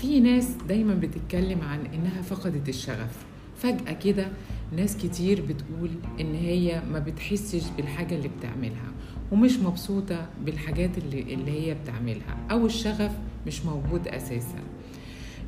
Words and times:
في 0.00 0.20
ناس 0.20 0.48
دايما 0.68 0.94
بتتكلم 0.94 1.60
عن 1.60 1.86
إنها 1.86 2.22
فقدت 2.22 2.68
الشغف. 2.68 3.24
فجأة 3.56 3.92
كده 3.92 4.28
ناس 4.76 4.96
كتير 4.96 5.40
بتقول 5.48 5.90
إن 6.20 6.34
هي 6.34 6.82
ما 6.92 6.98
بتحسش 6.98 7.62
بالحاجة 7.76 8.14
اللي 8.14 8.28
بتعملها 8.38 8.92
ومش 9.32 9.56
مبسوطة 9.58 10.26
بالحاجات 10.44 10.98
اللي, 10.98 11.34
اللي 11.34 11.50
هي 11.50 11.74
بتعملها 11.74 12.36
أو 12.50 12.66
الشغف 12.66 13.10
مش 13.46 13.64
موجود 13.64 14.08
أساسا. 14.08 14.58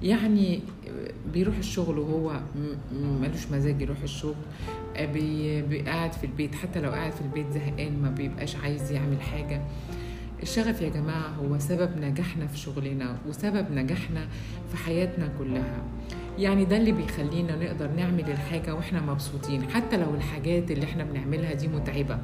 يعني 0.03 0.61
بيروح 1.33 1.57
الشغل 1.59 1.99
وهو 1.99 2.41
ملوش 3.21 3.47
مزاج 3.53 3.83
يروح 3.83 4.03
الشغل 4.03 4.35
بي- 4.99 5.63
بي- 5.63 5.81
قاعد 5.83 6.13
في 6.13 6.25
البيت 6.25 6.55
حتى 6.55 6.81
لو 6.81 6.91
قاعد 6.91 7.13
في 7.13 7.21
البيت 7.21 7.47
زهقان 7.55 8.03
ما 8.03 8.11
بيبقاش 8.11 8.57
عايز 8.57 8.93
يعمل 8.93 9.21
حاجة. 9.21 9.63
الشغف 10.43 10.81
يا 10.81 10.89
جماعة 10.89 11.29
هو 11.29 11.59
سبب 11.59 11.97
نجاحنا 12.01 12.47
في 12.47 12.59
شغلنا 12.59 13.17
وسبب 13.29 13.67
نجاحنا 13.71 14.27
في 14.71 14.77
حياتنا 14.77 15.29
كلها. 15.39 15.83
يعني 16.39 16.65
ده 16.65 16.77
اللي 16.77 16.93
بيخلينا 16.93 17.57
نقدر 17.57 17.91
نعمل 17.97 18.31
الحاجة 18.31 18.75
وإحنا 18.75 19.01
مبسوطين. 19.01 19.71
حتى 19.71 19.97
لو 19.97 20.15
الحاجات 20.15 20.71
اللي 20.71 20.85
إحنا 20.85 21.05
بنعملها 21.05 21.53
دي 21.55 21.69
متعبة. 21.69 22.19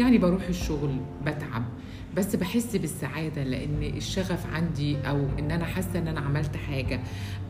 يعني 0.00 0.18
بروح 0.18 0.42
الشغل 0.48 0.96
بتعب. 1.26 1.64
بس 2.16 2.36
بحس 2.36 2.76
بالسعادة 2.76 3.42
لأن 3.42 3.82
الشغف 3.96 4.46
عندي 4.54 4.96
أو 5.08 5.26
إن 5.38 5.50
أنا 5.50 5.64
حاسة 5.64 5.98
إن 5.98 6.08
أنا 6.08 6.20
عملت 6.20 6.56
حاجة. 6.56 7.00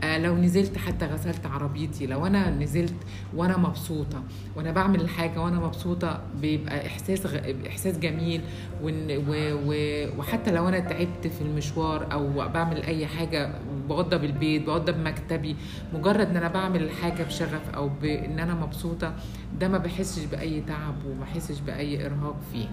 آه 0.02 0.18
لو 0.18 0.36
نزلت 0.36 0.78
حتى 0.78 1.06
غسلت 1.06 1.46
عربيتي 1.46 2.06
لو 2.06 2.26
أنا 2.26 2.50
نزلت 2.50 2.94
وأنا 3.36 3.56
مبسوطة 3.56 4.22
وأنا 4.56 4.72
بعمل 4.72 5.00
الحاجة 5.00 5.40
وأنا 5.40 5.60
مبسوطة 5.60 6.20
بيبقى 6.40 6.86
إحساس 6.86 7.26
غ... 7.26 7.38
إحساس 7.68 7.98
جميل. 7.98 8.40
وإن 8.82 9.10
و... 9.10 9.32
و... 9.66 9.74
وحتى 10.18 10.50
لو 10.52 10.68
أنا 10.68 10.78
تعبت 10.78 11.26
في 11.26 11.40
المشوار 11.42 12.12
أو 12.12 12.48
بعمل 12.48 12.82
أي 12.82 13.06
حاجة 13.06 13.50
بوضب 13.88 14.24
البيت 14.24 14.62
بوضب 14.66 14.98
مكتبي 14.98 15.56
مجرد 16.04 16.28
إن 16.30 16.36
أنا 16.36 16.48
بعمل 16.48 16.82
الحاجة 16.82 17.22
بشغف 17.22 17.70
أو 17.74 17.88
بإن 17.88 18.38
أنا 18.38 18.54
مبسوطة 18.54 19.14
ده 19.60 19.68
ما 19.68 19.78
بحسش 19.78 20.24
بأي 20.24 20.60
تعب 20.60 20.94
وما 21.06 21.20
بحسش 21.20 21.60
بأي 21.60 22.06
إرهاق 22.06 22.36
فيه. 22.52 22.66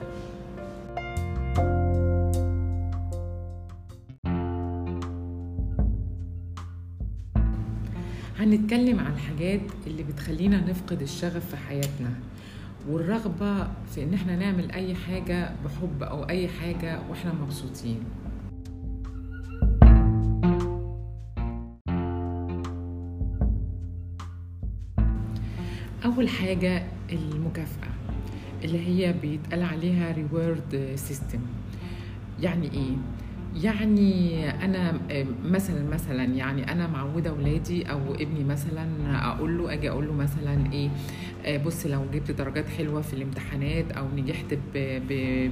هنتكلم 8.39 8.99
عن 8.99 9.13
الحاجات 9.13 9.61
اللي 9.87 10.03
بتخلينا 10.03 10.69
نفقد 10.69 11.01
الشغف 11.01 11.49
في 11.49 11.57
حياتنا 11.57 12.13
والرغبة 12.89 13.67
في 13.95 14.03
إن 14.03 14.13
إحنا 14.13 14.35
نعمل 14.35 14.71
أي 14.71 14.95
حاجة 14.95 15.51
بحب 15.65 16.03
أو 16.03 16.23
أي 16.29 16.47
حاجة 16.47 16.99
وإحنا 17.09 17.33
مبسوطين. 17.33 18.03
أول 26.21 26.29
حاجة 26.29 26.83
المكافأة 27.11 27.89
اللي 28.63 28.87
هي 28.87 29.13
بيتقال 29.13 29.63
عليها 29.63 30.11
reward 30.11 30.91
system 30.95 31.39
يعني 32.41 32.71
إيه؟ 32.71 32.95
يعني 33.63 34.49
أنا 34.65 34.99
مثلا 35.43 35.89
مثلا 35.89 36.23
يعني 36.23 36.71
أنا 36.71 36.87
معودة 36.87 37.33
ولادي 37.33 37.91
أو 37.91 38.13
ابني 38.13 38.43
مثلا 38.43 38.87
أقول 39.27 39.57
له 39.57 39.73
أجي 39.73 39.89
أقول 39.89 40.07
له 40.07 40.13
مثلا 40.13 40.73
إيه؟ 40.73 40.89
بص 41.57 41.85
لو 41.85 42.05
جبت 42.13 42.31
درجات 42.31 42.69
حلوة 42.69 43.01
في 43.01 43.13
الامتحانات 43.13 43.91
أو 43.91 44.05
نجحت 44.15 44.57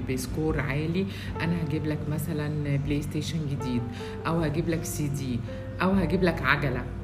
ب 0.09 0.17
score 0.17 0.59
عالي 0.59 1.05
أنا 1.41 1.63
هجيب 1.63 1.85
لك 1.85 1.99
مثلا 2.11 2.77
PlayStation 2.77 3.39
جديد 3.51 3.81
أو 4.27 4.39
هجيب 4.39 4.69
لك 4.69 4.83
سي 4.83 5.07
دي 5.07 5.39
أو 5.81 5.91
هجيب 5.91 6.23
لك 6.23 6.41
عجلة. 6.41 6.98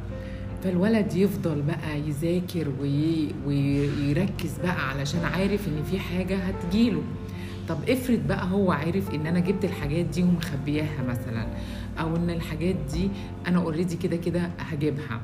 فالولد 0.66 1.14
يفضل 1.14 1.62
بقى 1.62 2.00
يذاكر 2.00 2.68
وي... 2.82 3.28
ويركز 3.46 4.58
بقى 4.64 4.90
علشان 4.90 5.20
عارف 5.26 5.68
إن 5.68 5.84
في 5.84 6.00
حاجة 6.00 6.38
هتجيله. 6.38 7.02
طب 7.70 7.90
افرض 7.90 8.20
بقى 8.28 8.48
هو 8.52 8.72
عارف 8.72 9.14
إن 9.14 9.28
أنا 9.28 9.40
جبت 9.40 9.66
الحاجات 9.66 10.06
دي 10.06 10.24
ومخبياها 10.24 11.04
مثلا 11.08 11.48
أو 12.00 12.16
إن 12.16 12.30
الحاجات 12.30 12.76
دي 12.94 13.10
أنا 13.48 13.58
already 13.60 13.96
كده 13.96 14.16
كده 14.16 14.50
هجيبها. 14.60 15.22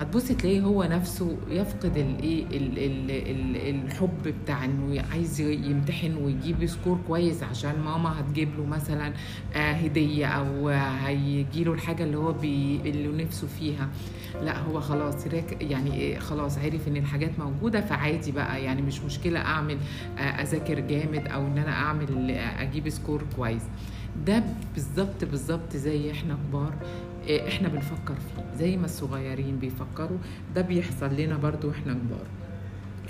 هتبص 0.00 0.24
تلاقيه 0.28 0.60
هو 0.60 0.84
نفسه 0.84 1.36
يفقد 1.50 1.96
الايه 1.96 2.46
الحب 3.70 4.34
بتاع 4.42 4.64
إنه 4.64 5.04
عايز 5.12 5.40
يمتحن 5.40 6.14
ويجيب 6.14 6.66
score 6.66 6.98
كويس 7.08 7.42
عشان 7.42 7.80
ماما 7.84 8.20
هتجيب 8.20 8.48
له 8.58 8.66
مثلا 8.66 9.12
هدية 9.54 10.26
أو 10.26 10.68
هيجي 10.68 11.64
له 11.64 11.72
الحاجة 11.72 12.04
اللي 12.04 12.16
هو 12.18 12.32
بي 12.32 12.80
اللي 12.84 13.24
نفسه 13.24 13.46
فيها. 13.46 13.88
لا 14.42 14.58
هو 14.58 14.80
خلاص 14.80 15.14
يعني 15.60 16.20
خلاص 16.20 16.58
عرف 16.58 16.88
إن 16.88 16.96
الحاجات 16.96 17.38
موجودة 17.38 17.80
فعادي 17.80 18.32
بقى. 18.32 18.62
يعني 18.64 18.82
مش 18.82 19.00
مشكلة 19.02 19.40
أعمل 19.40 19.78
أذاكر 20.18 20.80
جامد 20.80 21.26
أو 21.26 21.46
إن 21.46 21.58
أنا 21.58 21.72
أعمل 21.72 22.30
أجيب 22.30 22.88
score 22.88 23.22
كويس. 23.36 23.62
ده 24.26 24.42
بالظبط 24.74 25.24
بالظبط 25.24 25.76
زي 25.76 26.10
إحنا 26.10 26.34
كبار 26.48 26.72
إحنا 27.28 27.68
بنفكر 27.68 28.14
فيه. 28.14 28.58
زي 28.58 28.76
ما 28.76 28.84
الصغيرين 28.84 29.56
بيفكروا 29.58 30.18
ده 30.54 30.62
بيحصل 30.62 31.16
لنا 31.16 31.36
برضو 31.36 31.68
وإحنا 31.68 31.92
كبار. 31.92 32.26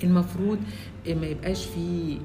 المفروض 0.04 0.58
ما 1.08 1.26
يبقاش 1.26 1.66
في 1.66 2.18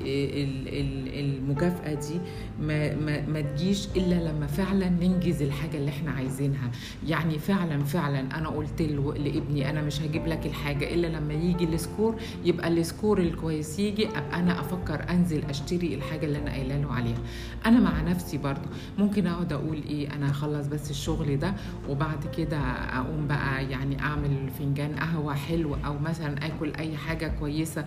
المكافأة 1.13 1.93
دي 1.93 2.19
ما, 2.61 2.95
ما, 2.95 3.21
ما 3.27 3.41
تجيش 3.41 3.87
إلا 3.95 4.29
لما 4.29 4.47
فعلا 4.47 4.89
ننجز 4.89 5.41
الحاجة 5.41 5.77
اللي 5.77 5.89
إحنا 5.91 6.11
عايزينها. 6.11 6.71
يعني 7.07 7.39
فعلا 7.39 7.83
فعلا 7.83 8.19
أنا 8.37 8.49
قلت 8.49 8.81
لابني 8.81 9.69
أنا 9.69 9.81
مش 9.81 10.01
هجيب 10.01 10.27
لك 10.27 10.45
الحاجة 10.45 10.93
إلا 10.93 11.07
لما 11.07 11.33
يجي 11.33 11.63
ال 11.63 11.72
score 11.72 12.15
يبقى 12.45 12.67
ال 12.67 12.76
score 12.76 13.19
الكويس 13.19 13.79
يجي 13.79 14.07
أبقى 14.07 14.39
أنا 14.39 14.59
أفكر 14.59 15.09
أنزل 15.09 15.43
أشتري 15.49 15.95
الحاجة 15.95 16.25
اللي 16.25 16.37
أنا 16.37 16.51
قايلة 16.51 16.77
له 16.81 16.93
عليها. 16.93 17.17
أنا 17.65 17.79
مع 17.79 18.01
نفسي 18.01 18.37
برضو 18.37 18.67
ممكن 18.97 19.27
أقعد 19.27 19.53
أقول 19.53 19.81
إيه 19.89 20.13
أنا 20.13 20.31
هخلص 20.31 20.67
بس 20.67 20.89
الشغل 20.91 21.39
ده 21.39 21.53
وبعد 21.89 22.25
كده 22.37 22.57
أقوم 22.99 23.27
بقى 23.27 23.65
يعني 23.69 23.99
أعمل 23.99 24.49
فنجان 24.59 24.95
قهوة 24.95 25.33
حلو 25.33 25.75
أو 25.85 25.97
مثلا 25.99 26.45
آكل 26.45 26.73
أي 26.79 26.97
حاجة 26.97 27.27
كويسة. 27.39 27.85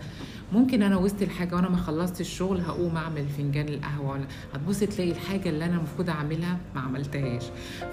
ممكن 0.53 0.78
أنا 0.83 0.97
وسط 0.97 1.23
الحاجة 1.23 1.55
وأنا 1.55 1.69
ما 1.69 1.77
خلصت 1.77 2.21
الشغل 2.21 2.61
هقوم 2.61 2.97
أعمل 2.97 3.29
فنجان 3.29 3.69
القهوة 3.69 4.11
ولا 4.13 4.25
هتبص 4.55 4.79
تلاقي 4.81 5.11
الحاجة 5.11 5.49
اللي 5.49 5.65
أنا 5.65 5.77
المفروض 5.77 6.11
أعملها 6.11 6.59
ما 6.75 6.81
عملتهاش. 6.81 7.43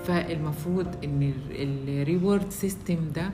فالمفروض 0.07 0.87
إن 1.03 1.33
ال 1.51 1.65
reward 1.65 2.51
system 2.51 2.97
ده 3.15 3.29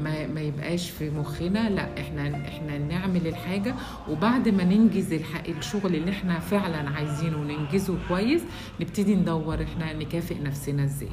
ما, 0.00 0.26
ما 0.26 0.40
يبقاش 0.40 0.90
في 0.90 1.10
مخنا 1.10 1.70
لأ 1.70 2.00
إحنا 2.00 2.48
إحنا 2.48 2.78
نعمل 2.78 3.26
الحاجة 3.26 3.74
وبعد 4.10 4.48
ما 4.48 4.64
ننجز 4.64 5.12
الشغل 5.48 5.94
اللي 5.94 6.10
إحنا 6.10 6.38
فعلا 6.38 6.90
عايزينه 6.90 7.36
وننجزه 7.40 7.98
كويس 8.08 8.42
نبتدي 8.80 9.14
ندور 9.14 9.62
إحنا 9.62 9.92
نكافئ 9.92 10.42
نفسنا 10.42 10.84
إزاي. 10.84 11.08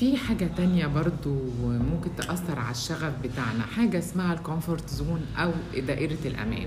في 0.00 0.16
حاجة 0.16 0.50
تانية 0.56 0.86
برضو 0.86 1.34
ممكن 1.64 2.16
تأثر 2.16 2.58
على 2.58 2.70
الشغف 2.70 3.12
بتاعنا. 3.24 3.62
حاجة 3.76 3.98
اسمها 3.98 4.34
ال 4.34 4.41
comfort 4.41 4.88
zone 4.90 5.26
أو 5.36 5.52
دائرة 5.86 6.18
الأمان. 6.24 6.66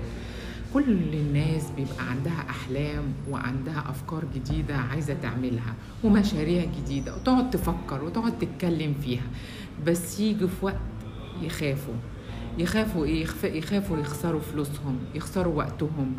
كل 0.74 0.92
الناس 1.14 1.70
بيبقى 1.70 2.10
عندها 2.10 2.44
أحلام 2.50 3.02
وعندها 3.30 3.84
أفكار 3.90 4.24
جديدة 4.34 4.76
عايزة 4.76 5.14
تعملها 5.14 5.74
ومشاريع 6.04 6.64
جديدة 6.64 7.16
وتقعد 7.16 7.50
تفكر 7.50 8.04
وتقعد 8.04 8.38
تتكلم 8.38 8.94
فيها. 9.02 9.26
بس 9.86 10.20
يجي 10.20 10.48
في 10.48 10.66
وقت 10.66 10.80
يخافوا. 11.42 11.94
يخافوا 12.58 13.04
إيه؟ 13.04 13.26
يخافوا 13.44 13.98
يخسروا 13.98 14.40
فلوسهم 14.40 14.98
يخسروا 15.14 15.54
وقتهم. 15.54 16.16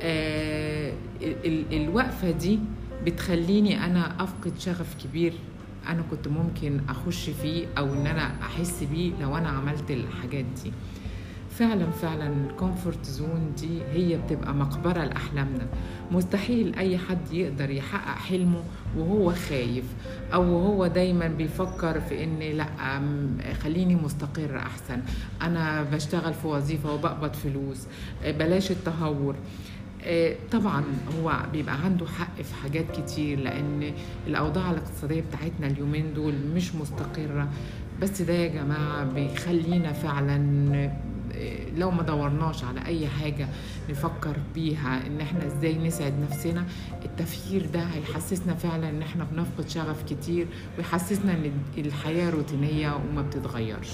آه 0.00 0.92
الوقفة 1.72 2.30
دي 2.30 2.58
بتخليني 3.04 3.84
أنا 3.84 4.24
أفقد 4.24 4.52
شغف 4.58 4.94
كبير 5.04 5.32
أنا 5.88 6.02
كنت 6.10 6.28
ممكن 6.28 6.80
أخش 6.88 7.30
فيه 7.30 7.66
أو 7.78 7.94
إن 7.94 8.06
أنا 8.06 8.32
أحس 8.42 8.84
بيه 8.92 9.12
لو 9.20 9.36
أنا 9.36 9.48
عملت 9.48 9.90
الحاجات 9.90 10.44
دي. 10.64 10.72
فعلا 11.50 11.90
فعلا 11.90 12.32
ال 12.50 12.57
comfort 12.57 13.04
zone 13.06 13.52
دي 13.58 13.82
هي 13.92 14.16
بتبقى 14.16 14.54
مقبرة 14.54 15.04
لأحلامنا. 15.04 15.66
مستحيل 16.10 16.74
أي 16.74 16.98
حد 16.98 17.32
يقدر 17.32 17.70
يحقق 17.70 18.18
حلمه 18.18 18.62
وهو 18.96 19.32
خايف 19.32 19.84
أو 20.34 20.42
هو 20.42 20.86
دايما 20.86 21.28
بيفكر 21.28 22.00
في 22.00 22.24
إن 22.24 22.38
لأ 22.38 22.66
خليني 23.62 23.94
مستقر 23.94 24.56
أحسن. 24.56 25.02
أنا 25.42 25.82
بشتغل 25.82 26.34
في 26.34 26.46
وظيفة 26.46 26.92
وبقبض 26.94 27.32
فلوس. 27.32 27.86
بلاش 28.24 28.70
التهور. 28.70 29.34
طبعا 30.52 30.84
هو 31.18 31.32
بيبقى 31.52 31.84
عنده 31.84 32.06
حق 32.06 32.42
في 32.42 32.54
حاجات 32.54 32.84
كتير 33.00 33.38
لأن 33.40 33.92
الأوضاع 34.26 34.70
الاقتصادية 34.70 35.20
بتاعتنا 35.20 35.66
اليومين 35.66 36.14
دول 36.14 36.34
مش 36.54 36.74
مستقرة. 36.74 37.48
بس 38.02 38.22
ده 38.22 38.32
يا 38.34 38.48
جماعة 38.48 39.04
بيخلينا 39.04 39.92
فعلا 39.92 40.38
لو 41.76 41.90
ما 41.90 42.02
دورناش 42.02 42.64
على 42.64 42.86
أي 42.86 43.08
حاجة 43.08 43.48
نفكر 43.90 44.36
بيها 44.54 45.06
إن 45.06 45.20
إحنا 45.20 45.46
إزاي 45.46 45.78
نسعد 45.78 46.12
نفسنا 46.30 46.64
التفكير 47.04 47.66
ده 47.74 47.80
هيحسسنا 47.80 48.54
فعلا 48.54 48.88
إن 48.90 49.02
إحنا 49.02 49.24
بنفقد 49.24 49.68
شغف 49.68 50.02
كتير 50.02 50.46
ويحسسنا 50.78 51.32
إن 51.32 51.52
الحياة 51.78 52.30
روتينية 52.30 52.94
وما 52.96 53.22
بتتغيرش. 53.22 53.90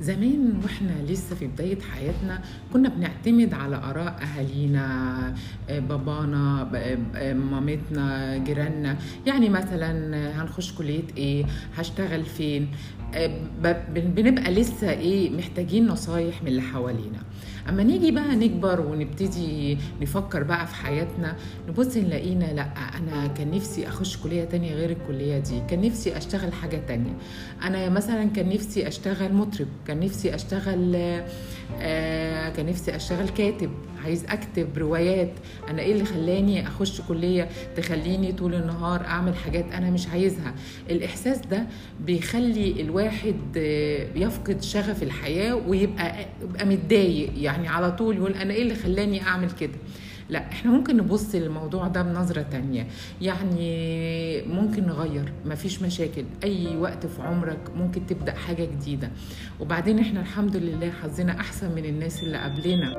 زمان 0.00 0.60
وإحنا 0.64 0.92
لسه 1.08 1.34
في 1.36 1.46
بداية 1.46 1.80
حياتنا 1.80 2.40
كنا 2.72 2.88
بنعتمد 2.88 3.54
على 3.54 3.76
آراء 3.76 4.18
أهالينا 4.22 5.34
بابانا 5.68 6.70
مامتنا 7.34 8.36
جيراننا. 8.36 8.96
يعني 9.26 9.48
مثلا 9.48 9.92
هنخش 10.42 10.72
كلية 10.72 11.02
إيه؟ 11.16 11.44
هشتغل 11.76 12.24
فين؟ 12.24 12.68
بنبقى 13.94 14.50
لسه 14.54 14.90
إيه؟ 14.90 15.30
محتاجين 15.30 15.86
نصايح 15.86 16.42
من 16.42 16.48
اللي 16.48 16.62
حوالينا. 16.62 17.18
أما 17.68 17.82
نيجي 17.82 18.10
بقى 18.10 18.36
نكبر 18.36 18.80
ونبتدي 18.80 19.78
نفكر 20.02 20.42
بقى 20.42 20.66
في 20.66 20.74
حياتنا 20.74 21.36
نبص 21.68 21.96
نلاقينا 21.96 22.44
لأ 22.44 22.62
أنا 22.98 23.26
كان 23.26 23.50
نفسي 23.50 23.88
أخش 23.88 24.16
كلية 24.16 24.44
تانية 24.44 24.74
غير 24.74 24.90
الكلية 24.90 25.38
دي 25.38 25.60
كان 25.70 25.80
نفسي 25.80 26.16
أشتغل 26.16 26.52
حاجة 26.52 26.80
تانية. 26.88 27.12
أنا 27.62 27.88
مثلا 27.88 28.24
كان 28.24 28.48
نفسي 28.48 28.88
أشتغل 28.88 29.32
مطرب 29.32 29.66
كان 29.86 30.00
نفسي 30.00 30.34
أشتغل 30.34 30.96
آه 31.80 32.48
كان 32.48 32.66
نفسي 32.66 32.96
أشتغل 32.96 33.28
كاتب. 33.28 33.70
عايز 34.06 34.24
أكتب 34.24 34.78
روايات. 34.78 35.30
أنا 35.68 35.82
إيه 35.82 35.92
اللي 35.92 36.04
خلاني 36.04 36.66
أخش 36.68 37.00
كلية 37.00 37.48
تخليني 37.76 38.32
طول 38.32 38.54
النهار 38.54 39.00
أعمل 39.06 39.36
حاجات 39.36 39.72
أنا 39.72 39.90
مش 39.90 40.08
عايزها؟ 40.08 40.54
الإحساس 40.90 41.38
ده 41.38 41.66
بيخلي 42.00 42.80
الواحد 42.80 43.36
يفقد 44.16 44.62
شغف 44.62 45.02
الحياة 45.02 45.54
ويبقى 45.54 46.26
يبقى 46.42 46.66
متضايق 46.66 47.30
يعني 47.36 47.68
على 47.68 47.92
طول 47.92 48.16
يقول 48.16 48.32
أنا 48.32 48.54
إيه 48.54 48.62
اللي 48.62 48.74
خلاني 48.74 49.22
أعمل 49.22 49.50
كده؟ 49.50 49.72
لا 50.30 50.38
إحنا 50.38 50.70
ممكن 50.70 50.96
نبص 50.96 51.34
للموضوع 51.34 51.88
ده 51.88 52.02
بنظرة 52.02 52.42
تانية. 52.42 52.86
يعني 53.22 54.42
ممكن 54.42 54.86
نغير 54.86 55.32
مفيش 55.44 55.82
مشاكل. 55.82 56.24
أي 56.44 56.76
وقت 56.76 57.06
في 57.06 57.22
عمرك 57.22 57.58
ممكن 57.76 58.06
تبدأ 58.06 58.32
حاجة 58.32 58.64
جديدة. 58.64 59.10
وبعدين 59.60 59.98
إحنا 59.98 60.20
الحمد 60.20 60.56
لله 60.56 60.90
حظنا 61.02 61.40
أحسن 61.40 61.74
من 61.74 61.84
الناس 61.84 62.22
اللي 62.22 62.38
قبلنا. 62.38 62.94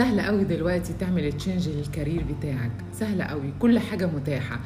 سهل 0.00 0.20
قوي 0.20 0.44
دلوقتي 0.44 0.92
تعمل 0.92 1.32
change 1.32 1.68
لل 1.68 1.82
career 1.82 2.24
بتاعك. 2.38 2.70
سهل 2.92 3.22
قوي 3.22 3.52
كل 3.58 3.78
حاجة 3.78 4.06
متاحة. 4.06 4.60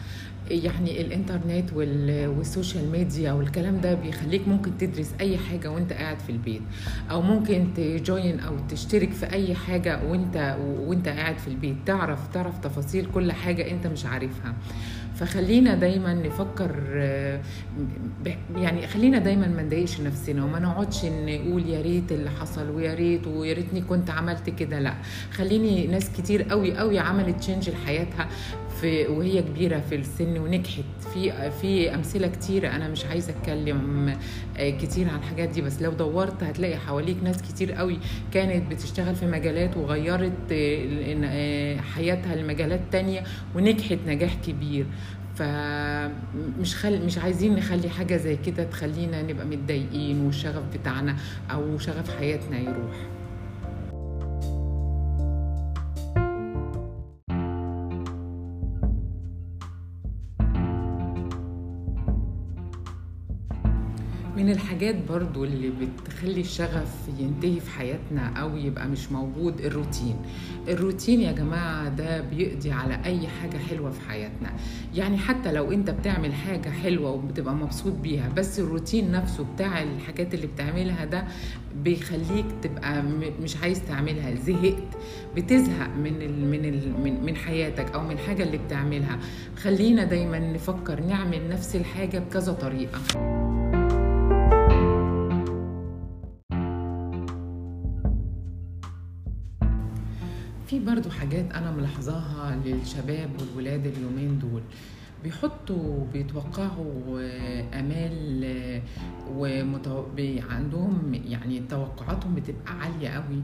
يعني 0.51 1.01
الإنترنت 1.01 1.73
وال 1.73 2.02
social 2.02 2.91
media 2.93 3.33
والكلام 3.33 3.81
ده 3.81 3.95
بيخليك 3.95 4.49
ممكن 4.49 4.79
تدرس 4.79 5.15
أي 5.21 5.39
حاجة 5.39 5.71
وأنت 5.71 5.93
قاعد 5.93 6.19
في 6.19 6.33
البيت. 6.33 6.63
أو 7.11 7.23
ممكن 7.23 7.67
ت 7.77 7.90
join 7.90 8.41
أو 8.41 8.57
تشترك 8.69 9.13
في 9.13 9.33
أي 9.33 9.55
حاجة 9.55 10.01
وأنت 10.05 10.57
وأنت 10.79 11.09
قاعد 11.09 11.39
في 11.39 11.49
البيت. 11.49 11.77
تعرف 11.87 12.29
تعرف 12.35 12.59
تفاصيل 12.59 13.07
كل 13.15 13.33
حاجة 13.33 13.71
أنت 13.71 13.87
مش 13.87 14.07
عارفها. 14.07 14.55
فخلينا 15.15 15.75
دايما 15.75 16.15
نفكر 16.15 16.71
يعني 18.57 18.87
خلينا 18.87 19.19
دايما 19.19 19.47
ما 19.49 19.63
نضايقش 19.63 20.01
نفسنا 20.01 20.45
وما 20.45 20.59
نقعدش 20.59 21.05
نقول 21.05 21.69
يا 21.69 21.83
ريت 21.83 22.13
اللي 22.13 22.31
حصل 22.31 22.71
ويا 22.71 22.95
ريت 22.95 23.27
ويا 23.27 23.53
ريتني 23.55 23.81
كنت 23.81 24.11
عملت 24.11 24.51
كده 24.51 24.79
لا. 24.79 24.95
خليني 25.33 25.87
ناس 25.87 26.11
كتير 26.11 26.43
قوي 26.43 26.77
قوي 26.77 26.99
عملت 26.99 27.39
change 27.41 27.71
لحياتها. 27.71 28.29
في 28.81 29.07
وهي 29.07 29.43
كبيرة 29.43 29.81
في 29.81 29.95
السن 29.95 30.39
ونجحت. 30.39 30.85
في 31.15 31.51
في 31.51 31.95
أمثلة 31.95 32.27
كتيره 32.29 32.69
أنا 32.69 32.89
مش 32.89 33.05
عايزة 33.05 33.33
أتكلم 33.33 34.17
كتير 34.59 35.09
عن 35.09 35.19
الحاجات 35.19 35.49
دي 35.49 35.63
بس 35.63 35.83
لو 35.83 35.91
دورت 35.91 36.43
هتلاقي 36.43 36.77
حواليك 36.77 37.17
ناس 37.25 37.43
كتير 37.43 37.73
قوي 37.73 37.99
كانت 38.33 38.73
بتشتغل 38.73 39.15
في 39.15 39.27
مجالات 39.27 39.77
وغيرت 39.77 40.53
حياتها 41.95 42.37
لمجالات 42.37 42.81
تانية 42.93 43.25
ونجحت 43.55 43.99
نجاح 44.07 44.35
كبير. 44.47 44.87
فمش 45.35 46.77
خل... 46.77 47.05
مش 47.07 47.19
عايزين 47.19 47.55
نخلي 47.55 47.89
حاجة 47.89 48.17
زي 48.17 48.37
كده 48.37 48.65
تخلينا 48.65 49.23
نبقى 49.23 49.47
متضايقين 49.47 50.21
والشغف 50.27 50.63
بتاعنا 50.75 51.17
أو 51.51 51.79
شغف 51.79 52.17
حياتنا 52.19 52.59
يروح. 52.59 52.95
من 64.45 64.51
الحاجات 64.51 64.95
برضو 65.09 65.45
اللي 65.45 65.71
بتخلي 65.71 66.41
الشغف 66.41 67.09
ينتهي 67.19 67.61
في 67.61 67.71
حياتنا 67.71 68.27
أو 68.41 68.57
يبقى 68.57 68.89
مش 68.89 69.13
موجود 69.13 69.61
الروتين. 69.61 70.17
الروتين 70.69 71.21
يا 71.21 71.33
جماعة 71.33 71.89
ده 71.89 72.21
بيقضي 72.21 72.73
على 72.73 73.01
أي 73.05 73.29
حاجة 73.29 73.57
حلوة 73.59 73.91
في 73.91 74.01
حياتنا. 74.09 74.53
يعني 74.95 75.19
حتى 75.19 75.53
لو 75.53 75.73
أنت 75.73 75.91
بتعمل 75.91 76.35
حاجة 76.35 76.69
حلوة 76.69 77.11
وبتبقى 77.11 77.55
مبسوط 77.55 77.93
بيها 77.93 78.29
بس 78.37 78.59
الروتين 78.59 79.13
نفسه 79.13 79.45
بتاع 79.55 79.83
الحاجات 79.83 80.35
اللي 80.35 80.47
بتعملها 80.47 81.05
ده 81.05 81.25
بيخليك 81.77 82.47
تبقى 82.63 83.03
مش 83.43 83.57
عايز 83.57 83.83
تعملها 83.89 84.35
زهقت 84.35 84.97
بتزهق 85.37 85.89
من 85.97 86.23
ال 86.23 86.51
من 86.51 86.65
ال 86.65 87.01
من, 87.05 87.25
من 87.25 87.37
حياتك 87.37 87.91
أو 87.95 88.03
من 88.03 88.19
حاجة 88.19 88.43
اللي 88.43 88.59
بتعملها. 88.59 89.19
خلينا 89.57 90.05
دايما 90.05 90.39
نفكر 90.39 91.01
نعمل 91.01 91.49
نفس 91.49 91.77
الحاجة 91.77 92.19
بكذا 92.19 92.53
طريقة. 92.53 93.01
برضو 100.95 101.11
حاجات 101.11 101.53
أنا 101.53 101.71
ملاحظاها 101.71 102.57
للشباب 102.65 103.31
والولاد 103.41 103.87
اليومين 103.87 104.39
دول. 104.39 104.63
بيحطوا 105.25 106.07
بيتوقعوا 106.13 107.21
آمال 107.81 108.45
ومتو... 109.37 110.05
عندهم 110.51 111.15
يعني 111.29 111.61
توقعاتهم 111.71 112.35
بتبقى 112.35 112.73
عالية 112.81 113.09
قوي 113.09 113.43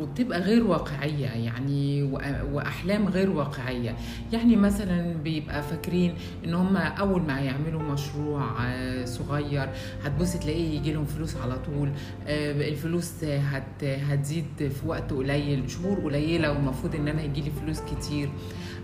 وبتبقى 0.00 0.40
غير 0.40 0.66
واقعية 0.66 1.26
يعني 1.26 2.02
وأحلام 2.52 3.08
غير 3.08 3.30
واقعية. 3.30 3.96
يعني 4.32 4.56
مثلا 4.56 5.12
بيبقى 5.12 5.62
فاكرين 5.62 6.14
إن 6.44 6.54
هم 6.54 6.76
أول 6.76 7.22
ما 7.22 7.40
يعملوا 7.40 7.82
مشروع 7.82 8.50
صغير 9.04 9.68
هتبص 10.04 10.32
تلاقيه 10.36 10.78
يجي 10.78 10.92
لهم 10.92 11.04
فلوس 11.04 11.36
على 11.36 11.58
طول 11.58 11.90
الفلوس 12.28 13.24
هت 13.24 13.84
هتزيد 13.84 14.44
في 14.58 14.86
وقت 14.86 15.12
قليل 15.12 15.70
شهور 15.70 15.98
قليلة 16.00 16.52
والمفروض 16.52 16.94
إن 16.94 17.08
أنا 17.08 17.22
يجي 17.22 17.40
لي 17.40 17.50
فلوس 17.50 17.80
كتير. 17.80 18.28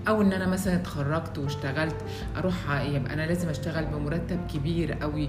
أو 0.08 0.22
إن 0.22 0.32
أنا 0.32 0.46
مثلا 0.46 0.74
اتخرجت 0.74 1.38
واشتغلت 1.38 1.96
أروح 2.36 2.80
يبقى 2.80 3.14
أنا 3.14 3.26
لازم 3.26 3.48
أشتغل 3.48 3.84
بمرتب 3.86 4.38
كبير 4.54 4.92
قوي 4.92 5.28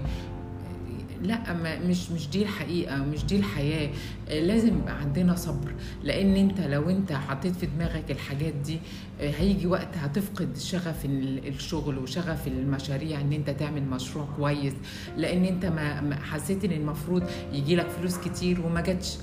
لا 1.22 1.52
ما 1.52 1.78
مش 1.78 2.10
مش 2.10 2.28
دي 2.28 2.42
الحقيقة 2.42 2.96
مش 2.96 3.24
دي 3.24 3.36
الحياة. 3.36 3.90
لازم 4.28 4.78
يبقى 4.78 4.98
عندنا 5.00 5.34
صبر. 5.34 5.74
لأن 6.04 6.36
أنت 6.36 6.60
لو 6.60 6.90
أنت 6.90 7.12
حطيت 7.12 7.56
في 7.56 7.66
دماغك 7.66 8.10
الحاجات 8.10 8.54
دي 8.54 8.78
هيجي 9.20 9.66
وقت 9.66 9.96
هتفقد 9.96 10.56
شغف 10.56 11.04
الشغل 11.04 11.98
وشغف 11.98 12.46
المشاريع 12.46 13.20
إن 13.20 13.32
أنت 13.32 13.50
تعمل 13.50 13.82
مشروع 13.82 14.28
كويس. 14.36 14.74
لأن 15.16 15.44
أنت 15.44 15.66
ما 15.66 16.16
حسيت 16.22 16.64
إن 16.64 16.72
المفروض 16.72 17.22
يجي 17.52 17.76
لك 17.76 17.88
فلوس 17.88 18.18
كتير 18.18 18.60
وما 18.60 18.80
جاتش. 18.80 19.14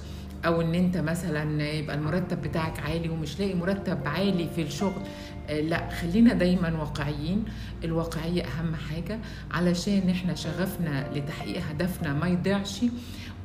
أو 0.45 0.61
إن 0.61 0.75
أنت 0.75 0.97
مثلا 0.97 1.71
يبقى 1.71 1.95
المرتب 1.95 2.41
بتاعك 2.41 2.79
عالي 2.79 3.09
ومش 3.09 3.39
لاقي 3.39 3.53
مرتب 3.53 3.99
عالي 4.05 4.47
في 4.55 4.61
الشغل 4.61 5.01
لأ 5.49 5.89
خلينا 5.89 6.33
دايما 6.33 6.79
واقعيين. 6.79 7.45
الواقعية 7.83 8.43
أهم 8.43 8.75
حاجة. 8.75 9.19
علشان 9.51 10.09
إحنا 10.09 10.35
شغفنا 10.35 11.09
لتحقيق 11.15 11.61
هدفنا 11.69 12.13
ما 12.13 12.27
يضيعش 12.27 12.81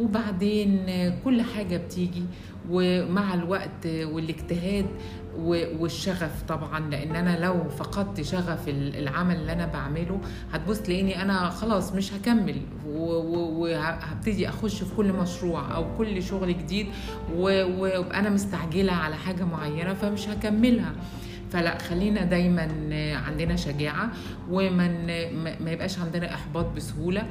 وبعدين 0.01 0.87
كل 1.25 1.43
حاجة 1.43 1.77
بتيجي 1.77 2.23
ومع 2.71 3.35
الوقت 3.35 3.87
والاجتهاد 3.87 4.87
والشغف 5.79 6.43
طبعا 6.49 6.91
لأن 6.91 7.17
أنا 7.17 7.45
لو 7.47 7.69
فقدت 7.69 8.21
شغف 8.21 8.69
العمل 8.69 9.37
اللي 9.37 9.53
أنا 9.53 9.67
بعمله 9.67 10.21
هتبص 10.53 10.79
تلاقيني 10.81 11.23
أنا 11.23 11.49
خلاص 11.51 11.93
مش 11.93 12.13
هكمل 12.13 12.57
وهبتدي 12.87 14.49
أخش 14.49 14.83
في 14.83 14.95
كل 14.97 15.13
مشروع 15.13 15.75
أو 15.75 15.97
كل 15.97 16.23
شغل 16.23 16.59
جديد 16.59 16.87
وأبقى 17.37 18.19
أنا 18.19 18.31
مستعجلة 18.31 18.93
على 18.93 19.17
حاجة 19.17 19.45
معينة 19.45 19.95
فمش 19.95 20.29
هكملها. 20.29 20.93
فلا 21.53 21.79
خلينا 21.79 22.25
دايما 22.25 22.63
عندنا 23.27 23.57
شجاعة 23.57 24.11
وما 24.51 24.89
ما 25.61 25.71
يبقاش 25.71 25.99
عندنا 25.99 26.35
إحباط 26.35 26.67
بسهولة. 26.77 27.27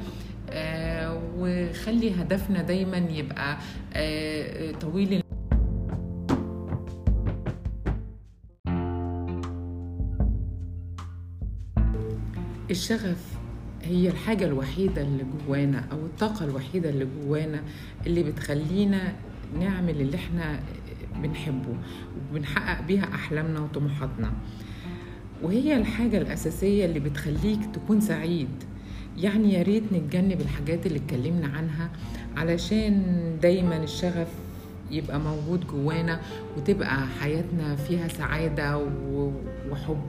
وخلي 1.37 2.11
هدفنا 2.21 2.61
دايما 2.61 2.97
يبقى 2.97 3.57
آه، 3.93 4.71
طويل 4.71 5.21
الشغف 12.71 13.37
هي 13.83 14.07
الحاجة 14.09 14.45
الوحيدة 14.45 15.01
اللي 15.01 15.23
جوانا 15.47 15.83
أو 15.91 15.97
الطاقة 15.97 16.45
الوحيدة 16.45 16.89
اللي 16.89 17.07
جوانا 17.25 17.61
اللي 18.07 18.23
بتخلينا 18.23 19.13
نعمل 19.59 20.01
اللي 20.01 20.15
إحنا 20.17 20.59
بنحبه 21.23 21.75
وبنحقق 22.31 22.81
بيها 22.87 23.03
أحلامنا 23.15 23.59
وطموحاتنا. 23.59 24.31
وهي 25.43 25.77
الحاجة 25.77 26.17
الأساسية 26.17 26.85
اللي 26.85 26.99
بتخليك 26.99 27.59
تكون 27.73 28.01
سعيد. 28.01 28.49
يعني 29.17 29.53
يا 29.53 29.63
ريت 29.63 29.83
نتجنب 29.93 30.41
الحاجات 30.41 30.85
اللي 30.85 30.97
اتكلمنا 30.99 31.47
عنها 31.47 31.89
علشان 32.37 33.03
دايما 33.41 33.83
الشغف 33.83 34.27
يبقى 34.91 35.19
موجود 35.19 35.67
جوانا 35.67 36.19
وتبقى 36.57 37.07
حياتنا 37.19 37.75
فيها 37.75 38.07
سعادة 38.07 38.77
وحب. 39.71 40.01